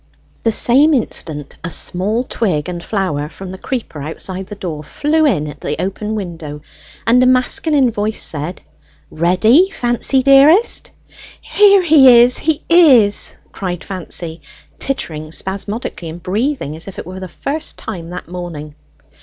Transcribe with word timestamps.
The 0.41 0.51
same 0.51 0.95
instant 0.95 1.57
a 1.63 1.69
small 1.69 2.23
twig 2.23 2.67
and 2.67 2.83
flower 2.83 3.29
from 3.29 3.51
the 3.51 3.59
creeper 3.59 4.01
outside 4.01 4.47
the 4.47 4.55
door 4.55 4.83
flew 4.83 5.27
in 5.27 5.47
at 5.47 5.61
the 5.61 5.79
open 5.79 6.15
window, 6.15 6.61
and 7.05 7.21
a 7.21 7.27
masculine 7.27 7.91
voice 7.91 8.23
said, 8.23 8.61
"Ready, 9.11 9.69
Fancy 9.69 10.23
dearest?" 10.23 10.89
"There 11.55 11.83
he 11.83 12.19
is, 12.23 12.39
he 12.39 12.63
is!" 12.67 13.37
cried 13.51 13.83
Fancy, 13.83 14.41
tittering 14.79 15.31
spasmodically, 15.31 16.09
and 16.09 16.23
breathing 16.23 16.75
as 16.75 16.87
it 16.87 17.05
were 17.05 17.13
for 17.13 17.19
the 17.19 17.27
first 17.27 17.77
time 17.77 18.09
that 18.09 18.27
morning. 18.27 18.73